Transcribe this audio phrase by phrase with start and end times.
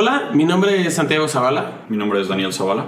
[0.00, 1.84] Hola, mi nombre es Santiago Zavala.
[1.88, 2.86] Mi nombre es Daniel Zavala.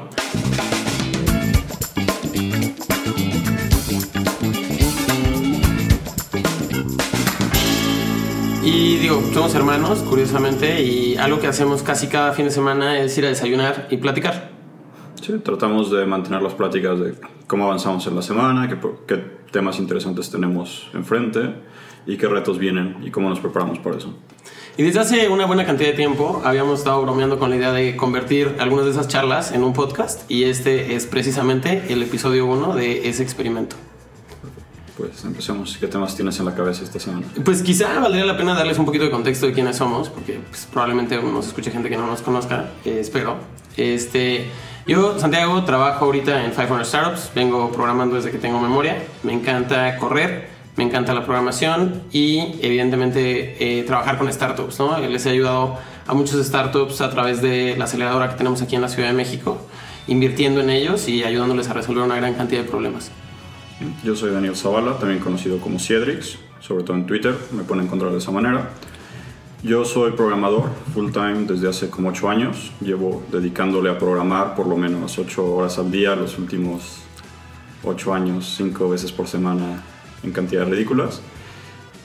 [8.62, 13.18] Y digo, somos hermanos, curiosamente, y algo que hacemos casi cada fin de semana es
[13.18, 14.52] ir a desayunar y platicar.
[15.20, 17.14] Sí, tratamos de mantener las pláticas de
[17.48, 19.16] cómo avanzamos en la semana, qué, qué
[19.50, 21.56] temas interesantes tenemos enfrente
[22.06, 24.14] y qué retos vienen y cómo nos preparamos para eso.
[24.76, 27.96] Y desde hace una buena cantidad de tiempo habíamos estado bromeando con la idea de
[27.96, 32.74] convertir algunas de esas charlas en un podcast y este es precisamente el episodio 1
[32.74, 33.76] de ese experimento.
[34.96, 35.76] Pues empecemos.
[35.78, 37.26] ¿Qué temas tienes en la cabeza esta semana?
[37.44, 40.68] Pues quizá valdría la pena darles un poquito de contexto de quiénes somos, porque pues,
[40.70, 43.36] probablemente nos escuche gente que no nos conozca, eh, espero.
[43.76, 44.50] Este,
[44.86, 49.96] yo, Santiago, trabajo ahorita en 500 Startups, vengo programando desde que tengo memoria, me encanta
[49.96, 50.48] correr,
[50.80, 54.98] me encanta la programación y evidentemente eh, trabajar con startups, ¿no?
[54.98, 58.80] Les he ayudado a muchos startups a través de la aceleradora que tenemos aquí en
[58.80, 59.58] la Ciudad de México,
[60.06, 63.10] invirtiendo en ellos y ayudándoles a resolver una gran cantidad de problemas.
[64.02, 68.12] Yo soy Daniel Zavala, también conocido como Ciedrix, sobre todo en Twitter, me pueden encontrar
[68.12, 68.70] de esa manera.
[69.62, 72.72] Yo soy programador full time desde hace como 8 años.
[72.80, 77.00] Llevo dedicándole a programar por lo menos 8 horas al día los últimos
[77.84, 79.82] 8 años, 5 veces por semana
[80.22, 81.22] en cantidades ridículas.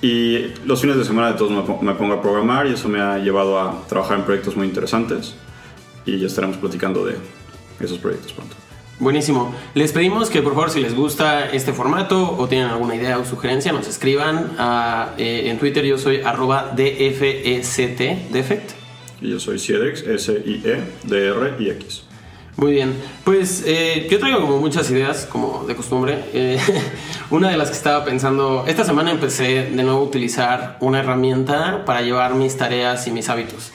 [0.01, 3.17] Y los fines de semana de todos me pongo a programar y eso me ha
[3.17, 5.35] llevado a trabajar en proyectos muy interesantes
[6.05, 7.15] y ya estaremos platicando de
[7.79, 8.55] esos proyectos pronto.
[8.99, 9.53] Buenísimo.
[9.73, 13.25] Les pedimos que por favor si les gusta este formato o tienen alguna idea o
[13.25, 15.83] sugerencia nos escriban a, eh, en Twitter.
[15.83, 18.71] Yo soy arroba DFECT, Defect.
[19.21, 22.04] Y yo soy Ciedrix, S-I-E-D-R-I-X.
[22.57, 26.23] Muy bien, pues eh, yo traigo como muchas ideas, como de costumbre.
[26.33, 26.57] Eh,
[27.29, 31.83] una de las que estaba pensando, esta semana empecé de nuevo a utilizar una herramienta
[31.83, 33.73] para llevar mis tareas y mis hábitos.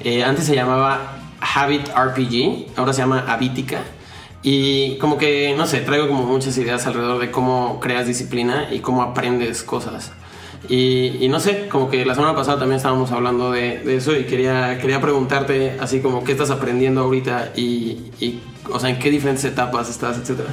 [0.00, 3.80] Eh, antes se llamaba Habit RPG, ahora se llama Habitica.
[4.42, 8.80] Y como que, no sé, traigo como muchas ideas alrededor de cómo creas disciplina y
[8.80, 10.12] cómo aprendes cosas.
[10.68, 14.16] Y, y, no sé, como que la semana pasada también estábamos hablando de, de, eso
[14.16, 18.98] y quería, quería preguntarte así como qué estás aprendiendo ahorita y, y, o sea, en
[18.98, 20.48] qué diferentes etapas estás, etcétera.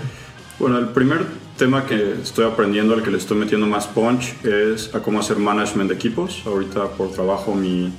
[0.59, 1.25] Bueno, el primer
[1.57, 5.37] tema que estoy aprendiendo, al que le estoy metiendo más punch, es a cómo hacer
[5.37, 6.43] management de equipos.
[6.45, 7.91] Ahorita por trabajo mi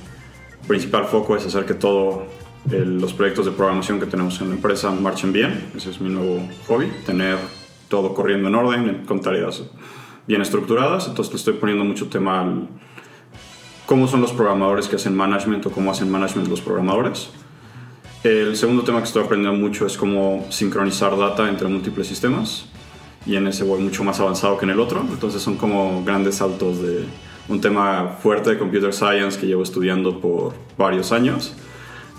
[0.67, 2.23] principal foco es hacer que todos
[2.65, 5.71] los proyectos de programación que tenemos en la empresa marchen bien.
[5.75, 7.37] Ese es mi nuevo hobby, tener
[7.89, 9.63] todo corriendo en orden, con tareas
[10.27, 12.67] bien estructuradas, entonces le estoy poniendo mucho tema al
[13.85, 17.29] cómo son los programadores que hacen management o cómo hacen management los programadores.
[18.23, 22.65] El segundo tema que estoy aprendiendo mucho es cómo sincronizar data entre múltiples sistemas
[23.25, 26.35] y en ese voy mucho más avanzado que en el otro, entonces son como grandes
[26.35, 27.05] saltos de
[27.47, 31.55] un tema fuerte de computer science que llevo estudiando por varios años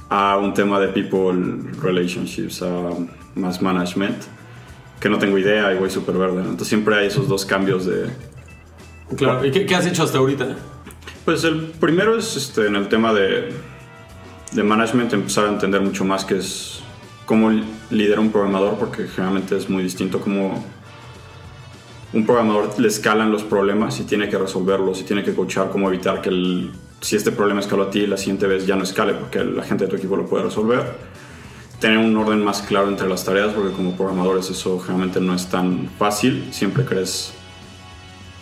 [0.08, 1.38] a un tema de people
[1.82, 2.90] relationships, a
[3.34, 4.16] más management
[5.00, 6.40] que no tengo idea y voy súper verde.
[6.40, 8.06] Entonces siempre hay esos dos cambios de...
[9.16, 10.56] Claro, ¿y qué, qué, has hecho hasta ahorita?
[11.24, 13.52] Pues el primero es este, en el tema de,
[14.52, 16.82] de management, empezar a entender mucho más qué es
[17.24, 17.50] cómo
[17.90, 20.64] lidera un programador, porque generalmente es muy distinto cómo
[22.12, 25.88] un programador le escalan los problemas y tiene que resolverlos y tiene que coachar cómo
[25.88, 26.70] evitar que el,
[27.02, 29.84] si este problema escaló a ti, la siguiente vez ya no escale porque la gente
[29.84, 30.86] de tu equipo lo puede resolver
[31.80, 35.48] tener un orden más claro entre las tareas, porque como programadores eso generalmente no es
[35.48, 36.48] tan fácil.
[36.50, 37.32] Siempre crees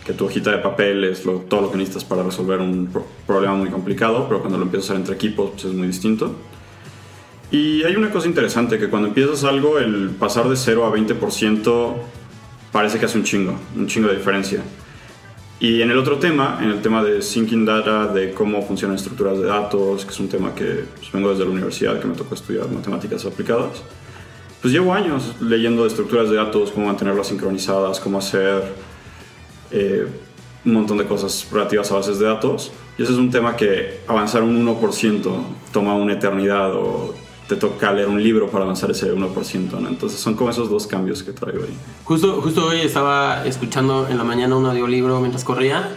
[0.05, 3.07] que tu hojita de papel es lo, todo lo que necesitas para resolver un pro
[3.27, 6.37] problema muy complicado, pero cuando lo empiezas a hacer entre equipos pues es muy distinto.
[7.51, 11.95] Y hay una cosa interesante, que cuando empiezas algo, el pasar de 0 a 20%
[12.73, 14.63] parece que hace un chingo, un chingo de diferencia.
[15.59, 19.39] Y en el otro tema, en el tema de syncing data, de cómo funcionan estructuras
[19.39, 22.35] de datos, que es un tema que pues, vengo desde la universidad, que me tocó
[22.35, 23.83] estudiar matemáticas aplicadas,
[24.61, 28.65] pues llevo años leyendo de estructuras de datos, cómo mantenerlas sincronizadas, cómo hacer
[29.71, 30.07] eh,
[30.65, 32.73] un montón de cosas relativas a bases de datos.
[32.99, 35.31] Y ese es un tema que avanzar un 1%
[35.73, 37.15] toma una eternidad o
[37.49, 39.89] te toca leer un libro para avanzar ese 1%, ¿no?
[39.89, 41.77] Entonces son como esos dos cambios que traigo ahí.
[42.05, 45.89] Justo, justo hoy estaba escuchando en la mañana un audiolibro mientras corría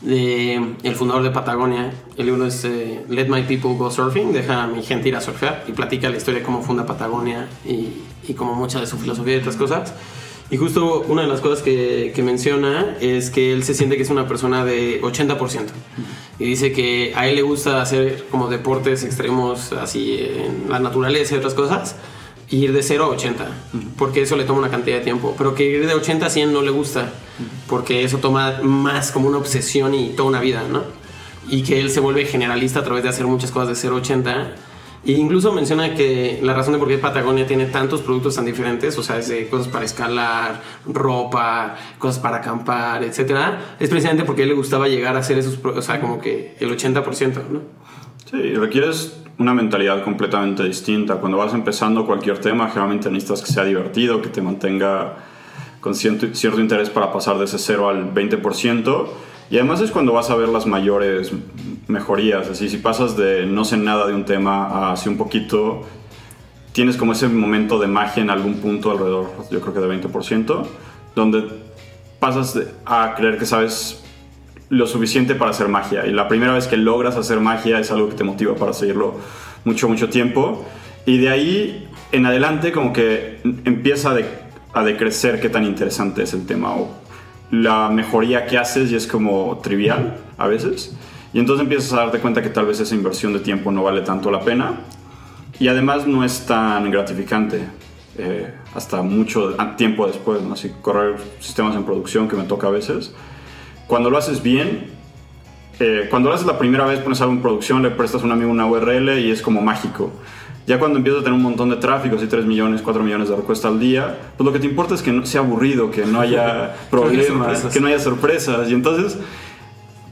[0.00, 1.92] de el fundador de Patagonia.
[2.16, 5.20] El libro es eh, Let My People Go Surfing, deja a mi gente ir a
[5.20, 8.98] surfear y platica la historia de cómo funda Patagonia y, y como mucha de su
[8.98, 9.94] filosofía y otras cosas.
[10.48, 14.04] Y justo una de las cosas que, que, menciona es que él se siente que
[14.04, 15.38] es una persona de 80%.
[16.38, 21.34] Y dice que a él le gusta hacer como deportes extremos así en la naturaleza
[21.34, 21.96] y otras cosas.
[22.48, 23.46] Y ir de 0 a 80,
[23.98, 25.34] porque eso le toma una cantidad de tiempo.
[25.36, 27.12] Pero que ir de 80 a 100 no le gusta,
[27.66, 30.84] porque eso toma más como una obsesión y toda una vida, ¿no?
[31.48, 33.98] Y que él se vuelve generalista a través de hacer muchas cosas de 0 a
[33.98, 34.54] 80
[35.06, 38.98] Y incluso menciona que la razón de por qué Patagonia tiene tantos productos tan diferentes,
[38.98, 44.44] o sea, desde cosas para escalar, ropa, cosas para acampar, etcétera, es precisamente porque a
[44.44, 47.60] él le gustaba llegar a hacer esos, o sea, como que el 80%, ¿no?
[48.28, 51.16] Sí, requieres una mentalidad completamente distinta.
[51.16, 55.18] Cuando vas empezando cualquier tema, generalmente necesitas que sea divertido, que te mantenga
[55.80, 59.06] con cierto, cierto interés para pasar de ese 0 al 20%.
[59.50, 61.32] Y además es cuando vas a ver las mayores
[61.88, 62.48] mejorías.
[62.48, 65.82] Así, si pasas de no sé nada de un tema a así un poquito,
[66.72, 70.62] tienes como ese momento de magia en algún punto alrededor, yo creo que de 20%,
[71.14, 71.44] donde
[72.18, 74.02] pasas a creer que sabes
[74.68, 76.06] lo suficiente para hacer magia.
[76.06, 79.14] Y la primera vez que logras hacer magia es algo que te motiva para seguirlo
[79.64, 80.64] mucho, mucho tiempo.
[81.04, 84.14] Y de ahí en adelante como que empieza
[84.74, 86.90] a, decrecer qué tan interesante es el tema o
[87.50, 90.96] la mejoría que haces y es como trivial a veces.
[91.32, 94.00] Y entonces empiezas a darte cuenta que tal vez esa inversión de tiempo no vale
[94.02, 94.80] tanto la pena.
[95.58, 97.66] Y además no es tan gratificante
[98.18, 100.54] eh, hasta mucho tiempo después, ¿no?
[100.54, 103.14] Así correr sistemas en producción que me toca a veces.
[103.86, 104.90] Cuando lo haces bien,
[105.78, 108.32] eh, cuando lo haces la primera vez, pones algo en producción, le prestas a un
[108.32, 110.12] amigo una URL y es como mágico.
[110.66, 113.36] Ya cuando empiezas a tener un montón de tráfico, así 3 millones, 4 millones de
[113.36, 116.20] requests al día, pues lo que te importa es que no sea aburrido, que no
[116.20, 118.68] haya problemas, que no haya sorpresas.
[118.68, 119.16] Y entonces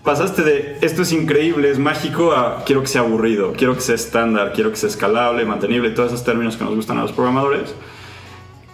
[0.05, 3.97] pasaste de esto es increíble, es mágico, a quiero que sea aburrido, quiero que sea
[3.97, 7.75] estándar, quiero que sea escalable, mantenible, todos esos términos que nos gustan a los programadores,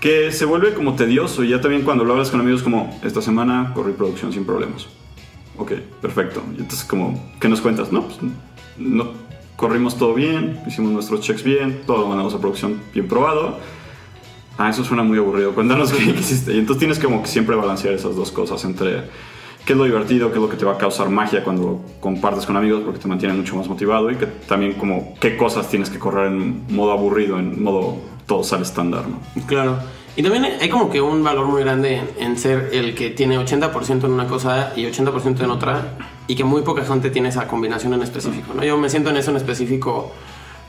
[0.01, 1.45] que se vuelve como tedioso.
[1.45, 4.87] Y ya también cuando lo hablas con amigos, como esta semana corrí producción sin problemas.
[5.57, 5.73] Ok,
[6.03, 6.43] perfecto.
[6.59, 7.91] Y entonces, como, ¿qué nos cuentas?
[7.91, 8.19] No, pues
[8.77, 9.30] no
[9.61, 13.59] corrimos todo bien, hicimos nuestros checks bien, todo lo mandamos a producción bien probado.
[14.57, 15.55] Ah, eso suena muy aburrido.
[15.55, 16.55] Cuéntanos qué hiciste.
[16.55, 19.03] Y entonces tienes como que siempre balancear esas dos cosas entre
[19.67, 22.47] qué es lo divertido, qué es lo que te va a causar magia cuando compartes
[22.47, 25.91] con amigos porque te mantiene mucho más motivado y que también como qué cosas tienes
[25.91, 29.47] que correr en modo aburrido, en modo todo sale estándar, ¿no?
[29.47, 29.77] Claro.
[30.17, 34.05] Y también hay como que un valor muy grande en, ser el que tiene 80%
[34.05, 35.97] en una cosa y 80% en otra
[36.27, 38.53] y que muy poca gente tiene esa combinación en específico.
[38.55, 38.65] ¿no?
[38.65, 40.13] Yo me siento en eso en específico,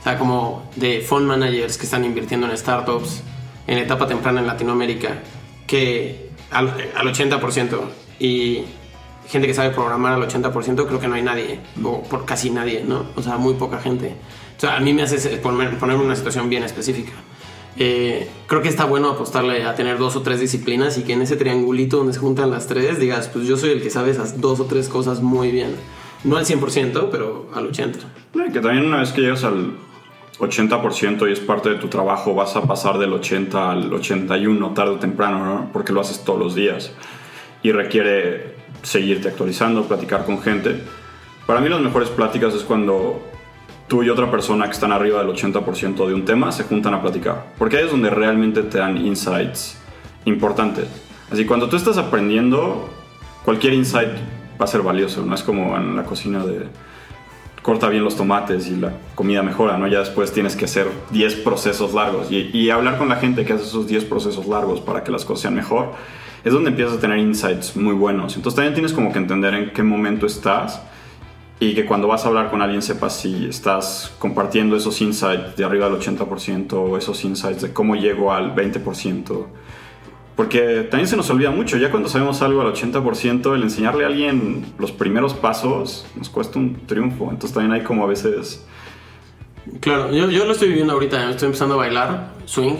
[0.00, 3.22] o sea, como de fund managers que están invirtiendo en startups
[3.66, 5.22] en etapa temprana en Latinoamérica,
[5.66, 7.80] que al, al 80%
[8.18, 8.64] y
[9.28, 12.84] gente que sabe programar al 80%, creo que no hay nadie, o por casi nadie,
[12.86, 13.06] ¿no?
[13.16, 14.14] O sea, muy poca gente.
[14.56, 17.12] O sea, a mí me hace poner, ponerme una situación bien específica.
[17.78, 21.22] Eh, creo que está bueno apostarle a tener dos o tres disciplinas y que en
[21.22, 24.40] ese triangulito donde se juntan las tres digas, pues yo soy el que sabe esas
[24.40, 25.76] dos o tres cosas muy bien.
[26.24, 28.52] No al 100%, pero al 80%.
[28.52, 29.72] que también una vez que llegas al
[30.38, 34.92] 80% y es parte de tu trabajo, vas a pasar del 80 al 81 tarde
[34.92, 35.70] o temprano, ¿no?
[35.72, 36.92] Porque lo haces todos los días
[37.62, 40.82] y requiere seguirte actualizando, platicar con gente.
[41.46, 43.31] Para mí las mejores pláticas es cuando
[43.92, 47.02] tú y otra persona que están arriba del 80% de un tema se juntan a
[47.02, 47.52] platicar.
[47.58, 49.76] Porque ahí es donde realmente te dan insights
[50.24, 50.86] importantes.
[51.30, 52.88] Así cuando tú estás aprendiendo,
[53.44, 54.12] cualquier insight
[54.58, 55.22] va a ser valioso.
[55.26, 56.68] No es como en la cocina de
[57.60, 59.86] corta bien los tomates y la comida mejora, ¿no?
[59.88, 63.64] Ya después tienes que hacer 10 procesos largos y, hablar con la gente que hace
[63.64, 65.92] esos 10 procesos largos para que las cosas sean mejor,
[66.44, 68.36] es donde empiezas a tener insights muy buenos.
[68.36, 70.80] Entonces también tienes como que entender en qué momento estás
[71.62, 75.64] y que cuando vas a hablar con alguien sepas si estás compartiendo esos insights de
[75.64, 79.46] arriba del 80% o esos insights de cómo llego al 20%.
[80.34, 84.08] Porque también se nos olvida mucho, ya cuando sabemos algo al 80%, el enseñarle a
[84.08, 87.30] alguien los primeros pasos nos cuesta un triunfo.
[87.30, 88.66] Entonces también hay como a veces...
[89.78, 92.74] Claro, yo, yo lo estoy viviendo ahorita, estoy empezando a bailar swing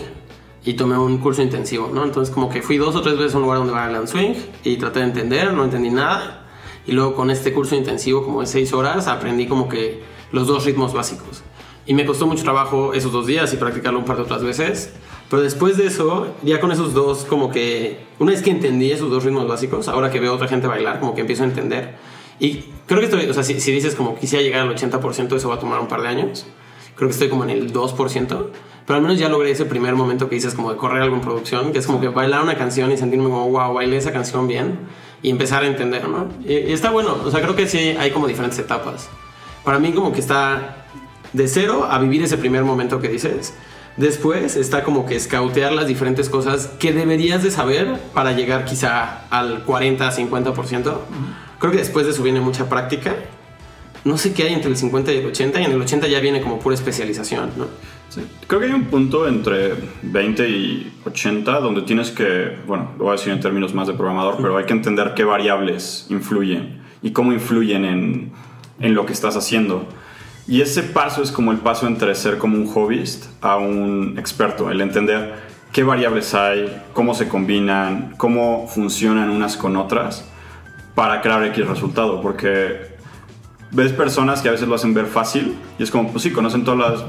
[0.65, 2.03] y tomé un curso intensivo, ¿no?
[2.03, 4.77] Entonces como que fui dos o tres veces a un lugar donde bailan swing y
[4.77, 6.42] traté de entender, no entendí nada
[6.87, 10.65] y luego con este curso intensivo como de seis horas aprendí como que los dos
[10.65, 11.43] ritmos básicos.
[11.85, 14.93] Y me costó mucho trabajo esos dos días y practicarlo un par de otras veces.
[15.29, 19.11] Pero después de eso, ya con esos dos, como que una vez que entendí esos
[19.11, 21.95] dos ritmos básicos, ahora que veo a otra gente bailar, como que empiezo a entender.
[22.39, 25.49] Y creo que estoy, o sea, si, si dices como quisiera llegar al 80%, eso
[25.49, 26.47] va a tomar un par de años.
[26.95, 28.47] Creo que estoy como en el 2%.
[28.87, 31.23] Pero al menos ya logré ese primer momento que dices como de correr algo en
[31.23, 34.49] producción, que es como que bailar una canción y sentirme como, wow, bailé esa canción
[34.49, 34.81] bien
[35.23, 36.29] y empezar a entender, ¿no?
[36.45, 39.09] Y, está bueno, o sea, creo que sí hay como diferentes etapas.
[39.65, 40.87] Para mí como que está
[41.33, 43.55] de cero a vivir ese primer momento que dices.
[43.97, 49.27] Después está como que escautear las diferentes cosas que deberías de saber para llegar quizá
[49.29, 50.95] al 40, 50%.
[51.59, 53.15] Creo que después de eso viene mucha práctica.
[54.05, 56.21] No sé qué hay entre el 50 y el 80 y en el 80 ya
[56.21, 57.67] viene como pura especialización, ¿no?
[58.47, 63.15] Creo que hay un punto entre 20 y 80 donde tienes que, bueno, lo voy
[63.15, 67.13] a decir en términos más de programador, pero hay que entender qué variables influyen y
[67.13, 68.33] cómo influyen en,
[68.81, 69.87] en lo que estás haciendo.
[70.47, 74.71] Y ese paso es como el paso entre ser como un hobbyist a un experto,
[74.71, 75.35] el entender
[75.73, 80.29] qué variables hay, cómo se combinan, cómo funcionan unas con otras
[80.95, 82.21] para crear X resultado.
[82.21, 82.93] Porque
[83.71, 86.65] ves personas que a veces lo hacen ver fácil y es como, pues sí, conocen
[86.65, 87.05] todas las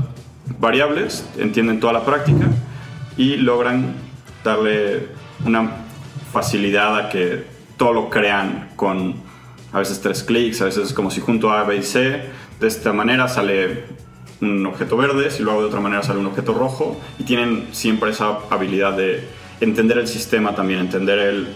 [0.60, 2.48] variables, entienden toda la práctica
[3.18, 3.96] y logran
[4.44, 5.08] darle
[5.46, 5.72] una
[6.32, 7.46] facilidad a que
[7.78, 9.16] todo lo crean con
[9.72, 12.22] a veces tres clics, a veces como si junto A, B y C,
[12.60, 13.86] de esta manera sale
[14.42, 17.68] un objeto verde, si lo hago de otra manera sale un objeto rojo y tienen
[17.72, 19.28] siempre esa habilidad de
[19.62, 21.48] entender el sistema también, entender el,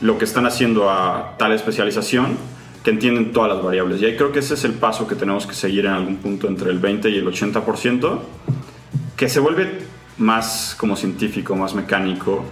[0.00, 2.38] lo que están haciendo a tal especialización
[2.82, 4.00] que entienden todas las variables.
[4.00, 6.48] Y ahí creo que ese es el paso que tenemos que seguir en algún punto
[6.48, 8.18] entre el 20 y el 80%,
[9.16, 9.80] que se vuelve
[10.18, 12.44] más como científico, más mecánico.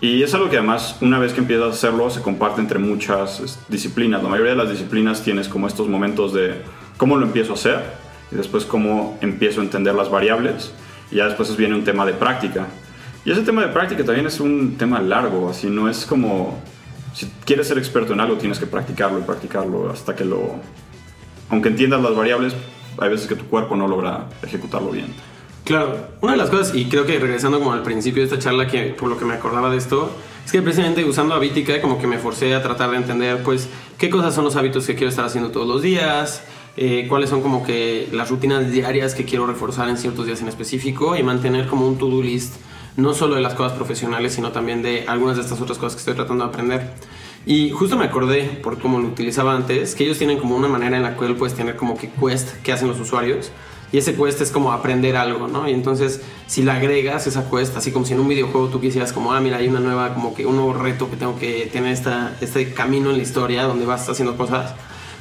[0.00, 3.58] Y es algo que además, una vez que empiezas a hacerlo, se comparte entre muchas
[3.68, 4.22] disciplinas.
[4.22, 6.62] La mayoría de las disciplinas tienes como estos momentos de
[6.96, 7.82] cómo lo empiezo a hacer
[8.30, 10.72] y después cómo empiezo a entender las variables
[11.10, 12.66] y ya después viene un tema de práctica.
[13.24, 16.60] Y ese tema de práctica también es un tema largo, así no es como
[17.16, 20.60] si quieres ser experto en algo tienes que practicarlo y practicarlo hasta que lo
[21.48, 22.54] aunque entiendas las variables,
[22.98, 25.06] hay veces que tu cuerpo no logra ejecutarlo bien.
[25.64, 28.66] Claro, una de las cosas, y creo que regresando como al principio de esta charla,
[28.66, 30.10] que por lo que me acordaba de esto,
[30.44, 34.10] es que precisamente usando Habitica como que me forcé a tratar de entender, pues, qué
[34.10, 36.42] cosas son los hábitos que quiero estar haciendo todos los días,
[36.76, 40.48] eh, cuáles son como que las rutinas diarias que quiero reforzar en ciertos días en
[40.48, 42.56] específico y mantener como un to-do list,
[42.96, 46.00] no solo de las cosas profesionales, sino también de algunas de estas otras cosas que
[46.00, 46.90] estoy tratando de aprender.
[47.44, 50.96] Y justo me acordé, por cómo lo utilizaba antes, que ellos tienen como una manera
[50.96, 53.52] en la cual puedes tener como que quest que hacen los usuarios
[53.92, 55.68] y ese quest es como aprender algo, ¿no?
[55.68, 59.12] Y entonces, si le agregas esa quest, así como si en un videojuego tú quisieras
[59.12, 61.92] como, ah, mira, hay una nueva, como que un nuevo reto que tengo que tener
[61.92, 64.74] esta, este camino en la historia donde vas haciendo cosas,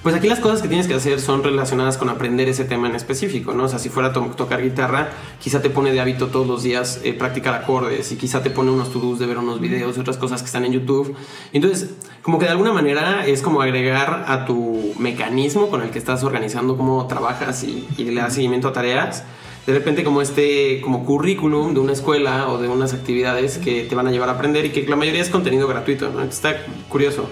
[0.06, 2.94] pues aquí las cosas que tienes que hacer son relacionadas con aprender ese tema en
[2.94, 3.64] específico, ¿no?
[3.64, 5.10] O sea, si fuera tocar guitarra,
[5.42, 8.70] quizá te pone de hábito todos los días eh, practicar acordes y quizá te pone
[8.70, 11.16] unos to-dos de ver unos videos y otras cosas que están en YouTube.
[11.54, 15.98] Entonces, como que de alguna manera es como agregar a tu mecanismo con el que
[15.98, 19.24] estás organizando cómo trabajas y, y le das seguimiento a tareas
[19.66, 23.96] de repente como este como currículum de una escuela o de unas actividades que te
[23.96, 26.22] van a llevar a aprender y que la mayoría es contenido gratuito, ¿no?
[26.22, 27.28] Está curioso.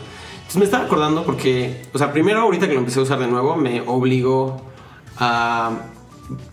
[0.53, 3.25] Entonces me estaba acordando porque, o sea, primero ahorita que lo empecé a usar de
[3.25, 4.61] nuevo, me obligó
[5.17, 5.71] a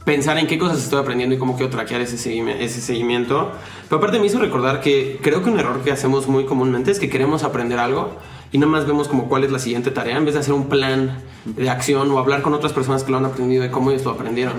[0.06, 3.52] pensar en qué cosas estoy aprendiendo y cómo quiero traquear ese seguimiento, ese seguimiento.
[3.90, 6.98] Pero aparte me hizo recordar que creo que un error que hacemos muy comúnmente es
[6.98, 8.16] que queremos aprender algo
[8.50, 10.70] y nada más vemos como cuál es la siguiente tarea en vez de hacer un
[10.70, 14.06] plan de acción o hablar con otras personas que lo han aprendido y cómo ellos
[14.06, 14.54] lo aprendieron.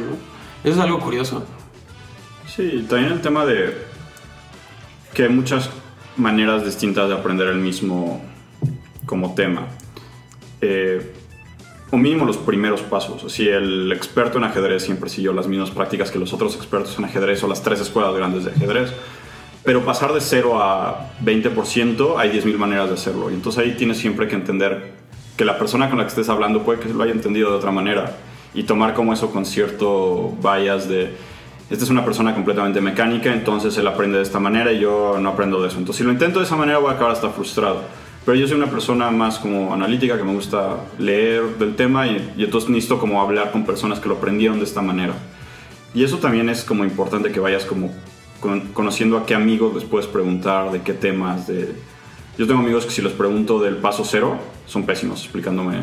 [0.64, 1.44] Eso es algo curioso.
[2.46, 3.76] Sí, también el tema de
[5.16, 5.72] que hay muchas
[6.16, 8.22] maneras distintas de aprender el mismo
[9.12, 9.68] como tema.
[10.62, 11.12] Eh,
[11.92, 13.30] o mínimo los primeros pasos.
[13.30, 17.04] Si el experto en ajedrez siempre siguió las mismas prácticas que los otros expertos en
[17.04, 18.94] ajedrez o las tres escuelas grandes de ajedrez,
[19.66, 23.30] pero pasar de 0 a 20% hay 10.000 maneras de hacerlo.
[23.30, 24.94] Y entonces ahí tienes siempre que entender
[25.36, 27.72] que la persona con la que estés hablando puede que lo haya entendido de otra
[27.72, 28.16] manera
[28.54, 31.14] y tomar como eso con cierto bias de
[31.70, 35.30] esta es una persona completamente mecánica, entonces él aprende de esta manera y yo no
[35.30, 35.78] aprendo de eso.
[35.78, 37.82] Entonces si lo intento de esa manera voy a acabar hasta frustrado.
[38.26, 42.34] Pero yo soy una persona más como analítica, que me gusta leer del tema y,
[42.38, 45.14] entonces necesito como hablar con personas que lo aprendieron de esta manera.
[45.94, 47.92] Y eso también es como importante que vayas como
[48.74, 51.76] conociendo a qué amigos les puedes preguntar, de qué temas, de...
[52.38, 55.82] Yo tengo amigos que si les pregunto del paso cero, son pésimos explicándome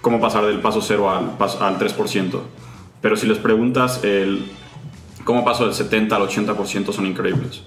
[0.00, 2.40] cómo pasar del paso cero al, al 3%.
[3.00, 4.44] Pero si les preguntas el
[5.24, 7.62] cómo paso del 70 al 80% son increíbles.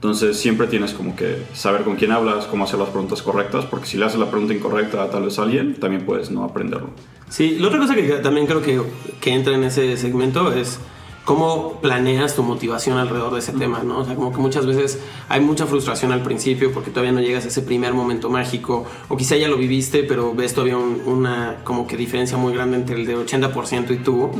[0.00, 3.84] Entonces siempre tienes como que saber con quién hablas, cómo hacer las preguntas correctas, porque
[3.84, 6.88] si le haces la pregunta incorrecta a tal vez a alguien, también puedes no aprenderlo.
[7.28, 8.80] Sí, la otra cosa que también creo que,
[9.20, 10.80] que entra en ese segmento es
[11.26, 13.98] cómo planeas tu motivación alrededor de ese tema, ¿no?
[13.98, 17.44] O sea, como que muchas veces hay mucha frustración al principio porque todavía no llegas
[17.44, 21.86] a ese primer momento mágico, o quizá ya lo viviste, pero ves todavía una como
[21.86, 24.30] que diferencia muy grande entre el de 80% y tú,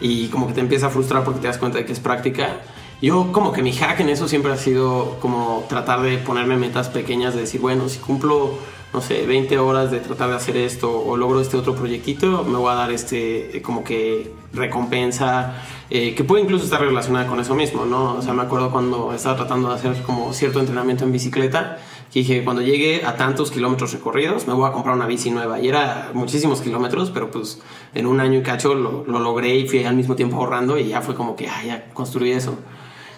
[0.00, 2.62] y como que te empieza a frustrar porque te das cuenta de que es práctica.
[3.02, 6.90] Yo como que mi hack en eso siempre ha sido como tratar de ponerme metas
[6.90, 8.58] pequeñas, de decir, bueno, si cumplo,
[8.92, 12.58] no sé, 20 horas de tratar de hacer esto o logro este otro proyectito, me
[12.58, 15.54] voy a dar este eh, como que recompensa,
[15.88, 18.16] eh, que puede incluso estar relacionada con eso mismo, ¿no?
[18.16, 21.78] O sea, me acuerdo cuando estaba tratando de hacer como cierto entrenamiento en bicicleta,
[22.12, 25.58] dije, cuando llegue a tantos kilómetros recorridos, me voy a comprar una bici nueva.
[25.58, 27.62] Y era muchísimos kilómetros, pero pues
[27.94, 30.88] en un año y cacho lo, lo logré y fui al mismo tiempo ahorrando y
[30.88, 32.58] ya fue como que, ah, ya construí eso.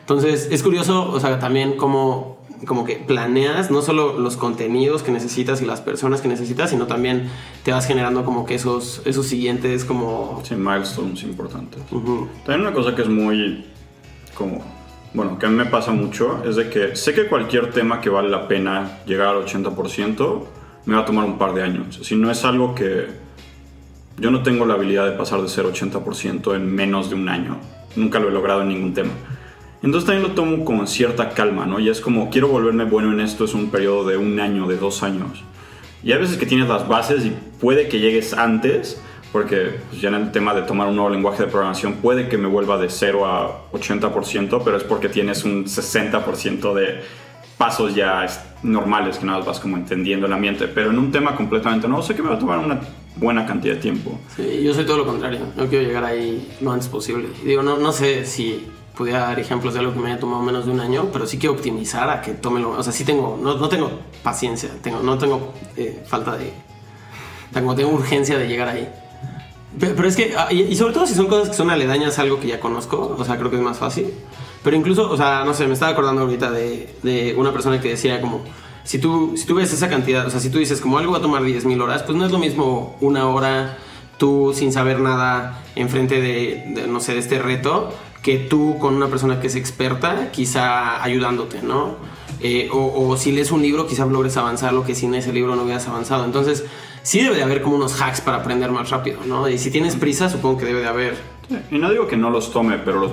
[0.02, 5.10] Entonces, es curioso, o sea, también como como que planeas no solo los contenidos que
[5.10, 7.28] necesitas y las personas que necesitas, sino también
[7.64, 10.40] te vas generando como que esos, esos siguientes como...
[10.44, 11.82] Sí, milestones importantes.
[11.90, 13.66] También una cosa que es muy
[14.34, 14.62] como,
[15.12, 18.08] bueno, que a mí me pasa mucho, es de que sé que cualquier tema que
[18.08, 20.42] vale la pena llegar al 80%
[20.86, 22.00] me va a tomar un par de años.
[22.02, 23.06] Si no es algo que
[24.18, 27.58] yo no tengo la habilidad de pasar de ser 80% en menos de un año.
[27.96, 29.10] Nunca lo he logrado en ningún tema.
[29.82, 31.80] Entonces también lo tomo con cierta calma, ¿no?
[31.80, 34.76] Y es como, quiero volverme bueno en esto, es un periodo de un año, de
[34.76, 35.42] dos años.
[36.04, 39.00] Y hay veces que tienes las bases y puede que llegues antes,
[39.32, 42.38] porque pues, ya en el tema de tomar un nuevo lenguaje de programación puede que
[42.38, 47.00] me vuelva de 0 a 80%, pero es porque tienes un 60% de
[47.58, 48.26] pasos ya
[48.62, 50.68] normales que nada más vas como entendiendo el ambiente.
[50.68, 52.80] Pero en un tema completamente nuevo, sé que me va a tomar una
[53.16, 54.18] buena cantidad de tiempo.
[54.36, 55.40] Sí, yo soy todo lo contrario.
[55.56, 57.28] Yo quiero llegar ahí lo antes posible.
[57.44, 60.66] Digo, no, no sé si pudiera dar ejemplos de algo que me haya tomado menos
[60.66, 62.70] de un año, pero sí quiero optimizar a que tome lo...
[62.70, 63.90] O sea, sí tengo, no, no tengo
[64.22, 66.52] paciencia, tengo, no tengo eh, falta de...
[67.52, 68.88] Tengo, tengo urgencia de llegar ahí.
[69.78, 72.38] Pero, es que, ah, y, sobre todo si son cosas que son aledañas a algo
[72.38, 74.12] que ya conozco, o sea, creo que es más fácil.
[74.62, 77.88] Pero incluso, o sea, no sé, me estaba acordando ahorita de, de una persona que
[77.88, 78.42] decía como,
[78.84, 81.18] si tú, si tú ves esa cantidad, o sea, si tú dices como algo va
[81.18, 83.78] a tomar 10.000 horas, pues no es lo mismo una hora
[84.18, 88.94] tú sin saber nada enfrente de, de, no sé, de este reto, que tú con
[88.94, 91.96] una persona que es experta, quizá ayudándote, ¿no?
[92.40, 95.62] Eh, o, si lees un libro, quizá logres avanzar lo que sin ese libro no
[95.62, 96.24] hubieras avanzado.
[96.24, 96.64] Entonces,
[97.02, 99.48] sí debe de haber como unos hacks para aprender más rápido, ¿no?
[99.48, 101.16] Y si tienes prisa, supongo que debe de haber.
[101.70, 103.12] y no digo que no los tome, pero los,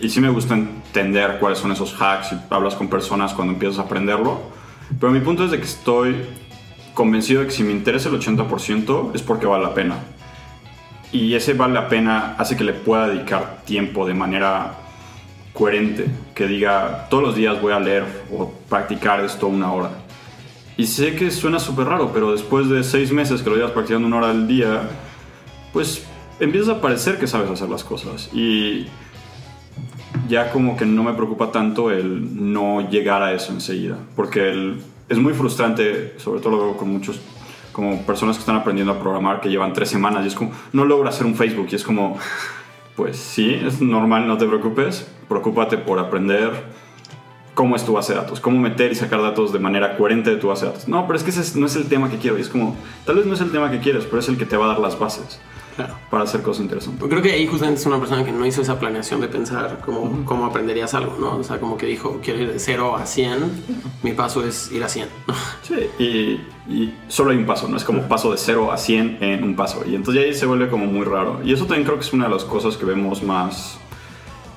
[0.00, 3.78] y sí me gusta entender cuáles son esos hacks y hablas con personas cuando empiezas
[3.78, 4.40] a aprenderlo.
[4.98, 6.16] Pero mi punto es de que estoy
[6.94, 9.96] convencido de que si me interesa el 80% es porque vale la pena.
[11.12, 14.74] Y ese vale la pena hace que le pueda dedicar tiempo de manera
[15.52, 19.90] coherente, que diga todos los días voy a leer o practicar esto una hora
[20.78, 24.06] y sé que suena súper raro, pero después de seis meses que lo llevas practicando
[24.06, 24.88] una hora al día,
[25.72, 26.06] pues
[26.38, 28.30] empiezas a parecer que sabes hacer las cosas.
[28.32, 28.86] Y
[30.28, 33.98] ya como que no me preocupa tanto el no llegar a eso enseguida.
[34.14, 34.76] Porque
[35.08, 37.18] es muy frustrante, sobre todo con muchos
[37.78, 40.84] como personas que están aprendiendo a programar que llevan tres semanas y es como, no
[40.84, 42.18] logro hacer un Facebook y es como,
[42.96, 46.50] pues sí, es normal, no te preocupes, preocúpate por aprender
[47.54, 50.38] cómo es tu base de datos, cómo meter y sacar datos de manera coherente de
[50.38, 50.88] tu base de datos.
[50.88, 52.36] No, pero es que ese no es el tema que quiero.
[52.36, 54.44] Y es como, tal vez no es el tema que quieres, pero es el que
[54.44, 55.40] te va a dar las bases
[56.10, 57.08] para hacer cosas interesantes.
[57.08, 60.24] Creo que ahí justamente es una persona que no hizo esa planeación de pensar cómo,
[60.24, 61.36] cómo aprenderías algo, ¿no?
[61.36, 63.38] O sea, como que dijo, quiero ir de 0 a 100,
[64.02, 65.08] mi paso es ir a 100.
[65.62, 67.76] sí, y, y, solo hay un paso, ¿no?
[67.76, 69.82] Es como paso de 0 a 100 en un paso.
[69.86, 71.40] Y entonces ahí se vuelve como muy raro.
[71.44, 73.78] Y eso también creo que es una de las cosas que vemos más,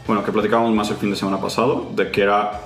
[0.08, 2.62] bueno, que platicábamos más el fin de semana pasado, de que era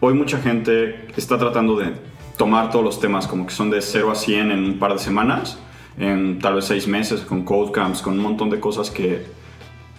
[0.00, 1.94] hoy mucha gente está tratando de
[2.36, 4.98] tomar todos los temas como que son de 0 a 100 en un par de
[4.98, 5.58] semanas,
[5.98, 9.24] en tal vez 6 meses, con code camps, con un montón de cosas que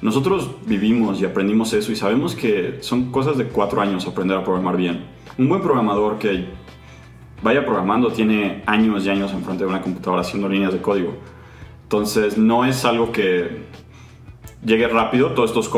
[0.01, 4.43] nosotros vivimos y aprendimos eso y sabemos que son cosas de 4 años aprender a
[4.43, 5.05] programar bien.
[5.37, 6.45] Un buen programador que
[7.41, 11.15] vaya programando tiene años y años enfrente de una computadora haciendo líneas de código.
[11.83, 13.65] Entonces no es algo que
[14.63, 15.31] llegue rápido.
[15.31, 15.71] Todos estos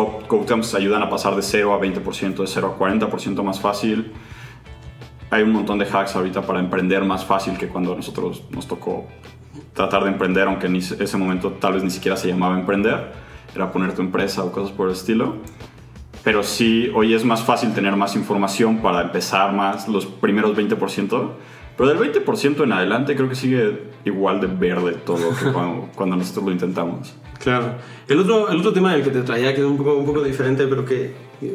[0.48, 4.12] camps ayudan a pasar de 0 a 20%, de 0 a 40% más fácil.
[5.30, 9.08] Hay un montón de hacks ahorita para emprender más fácil que cuando nosotros nos tocó
[9.74, 13.12] tratar de emprender, aunque en ese momento tal vez ni siquiera se llamaba emprender,
[13.56, 15.36] era poner tu empresa o cosas por el estilo.
[16.24, 21.30] Pero sí, hoy es más fácil tener más información para empezar más los primeros 20%.
[21.78, 26.18] Pero del 20% en adelante creo que sigue igual de verde todo que cuando, cuando
[26.18, 27.16] nosotros lo intentamos.
[27.40, 27.76] Claro.
[28.08, 30.22] El otro, el otro tema del que te traía, que es un poco, un poco
[30.22, 31.14] diferente, pero que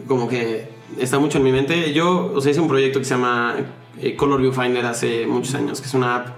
[0.09, 1.93] como que está mucho en mi mente.
[1.93, 3.57] Yo, o sea, hice un proyecto que se llama
[4.01, 6.29] eh, Color Viewfinder hace muchos años, que es una app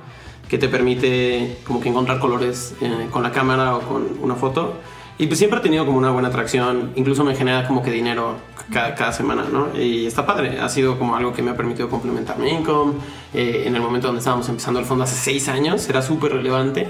[0.48, 4.74] que te permite como que encontrar colores eh, con la cámara o con una foto.
[5.18, 8.34] Y pues siempre ha tenido como una buena atracción, incluso me genera como que dinero
[8.70, 9.68] cada, cada, semana, ¿no?
[9.80, 12.94] Y está padre, ha sido como algo que me ha permitido complementar mi income.
[13.32, 16.88] Eh, en el momento donde estábamos empezando el fondo hace seis años, era súper relevante.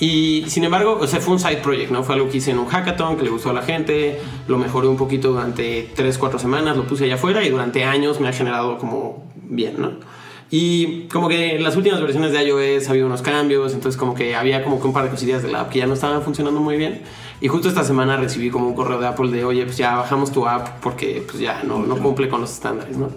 [0.00, 2.04] Y sin embargo, o sea, fue un side project, ¿no?
[2.04, 4.86] Fue algo que hice en un hackathon que le gustó a la gente, lo mejoré
[4.86, 8.32] un poquito durante 3, 4 semanas, lo puse allá afuera y durante años me ha
[8.32, 10.17] generado como bien, ¿no?
[10.50, 14.34] Y como que en las últimas versiones de iOS había unos cambios, entonces como que
[14.34, 16.60] había como que un par de cosillas de la app que ya no estaban funcionando
[16.60, 17.02] muy bien.
[17.40, 20.32] Y justo esta semana recibí como un correo de Apple de, oye, pues ya bajamos
[20.32, 23.10] tu app porque pues ya no, no cumple con los estándares, ¿no?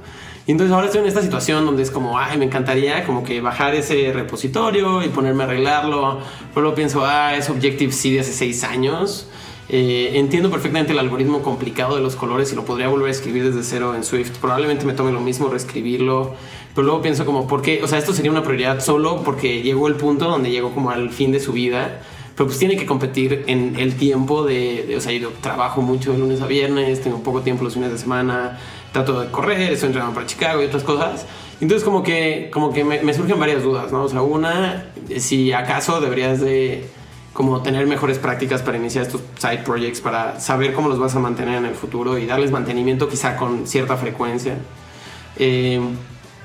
[0.46, 3.42] Y entonces ahora estoy en esta situación donde es como, ay, me encantaría como que
[3.42, 6.20] bajar ese repositorio y ponerme a arreglarlo.
[6.50, 9.28] Pero luego pienso, ah, es Objective-C de hace seis años.
[9.70, 13.44] Eh, entiendo perfectamente el algoritmo complicado de los colores y lo podría volver a escribir
[13.44, 14.38] desde cero en Swift.
[14.40, 16.34] Probablemente me tome lo mismo reescribirlo,
[16.76, 17.82] pero luego pienso como, ¿por qué?
[17.84, 21.12] O sea, esto sería una prioridad solo porque llegó el punto donde llegó como al
[21.12, 22.02] fin de su vida.
[22.36, 26.18] Pero pues tiene que competir en el tiempo de, o sea, yo trabajo mucho de
[26.18, 28.58] lunes a viernes, tengo poco tiempo los fines de semana,
[28.94, 31.26] trato de correr, estoy entrenando para Chicago y otras cosas.
[31.60, 34.04] Entonces como que, como que me, me surgen varias dudas, ¿no?
[34.04, 36.90] O sea, una, si acaso deberías de
[37.34, 41.20] como tener mejores prácticas para iniciar estos side projects, para saber cómo los vas a
[41.20, 44.58] mantener en el futuro y darles mantenimiento quizá con cierta frecuencia.
[45.38, 45.80] Eh,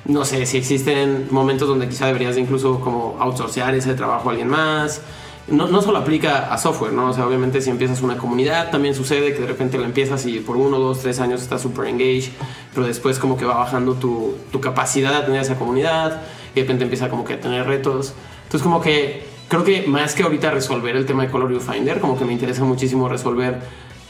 [0.05, 4.33] no sé si existen momentos donde quizá deberías de incluso como outsourcear ese trabajo a
[4.33, 5.03] alguien más.
[5.49, 7.11] No, solo aplica a software, ¿no?
[7.11, 10.57] O obviamente si empiezas una comunidad, también sucede que de repente la empiezas y por
[10.57, 12.33] uno, dos, tres años estás super engaged,
[12.75, 16.23] pero después como que va bajando tu, capacidad de tener esa comunidad
[16.53, 18.15] y de repente empieza como que a tener retos.
[18.45, 22.19] Entonces como que creo que más que ahorita resolver el tema de Color Viewfinder, como
[22.19, 23.61] que me interesa muchísimo resolver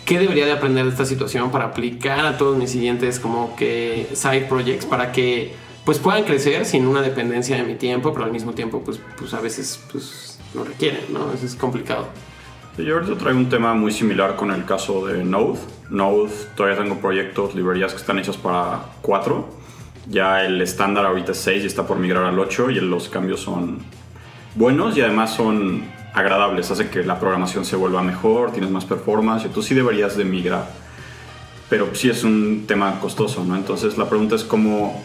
[0.05, 4.09] qué debería de aprender de esta situación para aplicar a todos mis siguientes como que
[4.15, 8.33] side projects para que pues puedan crecer sin una dependencia de mi tiempo, pero al
[8.33, 11.33] mismo tiempo pues, pues a veces pues lo requieren, ¿no?
[11.33, 12.09] Eso es complicado.
[12.79, 15.59] Yo ahorita traigo un tema muy similar con el caso de Node.
[15.89, 19.49] Node, todavía tengo proyectos, librerías que están hechas para 4.
[20.09, 23.41] Ya el estándar ahorita es 6 y está por migrar al 8 y los cambios
[23.41, 23.79] son
[24.57, 29.49] buenos y además son agradables, hace que la programación se vuelva mejor, tienes más performance
[29.53, 30.67] tú sí deberías de migrar.
[31.69, 33.55] Pero sí es un tema costoso, ¿no?
[33.55, 35.05] Entonces la pregunta es cómo,